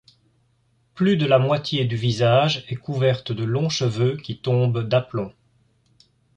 Plus 0.95 1.15
de 1.15 1.27
la 1.27 1.37
moitié 1.37 1.85
du 1.85 1.95
visage 1.95 2.65
est 2.69 2.75
couverte 2.75 3.31
de 3.31 3.43
longs 3.43 3.69
cheveux 3.69 4.17
qui 4.17 4.39
tombent 4.39 4.81
d'aplomb. 4.89 5.31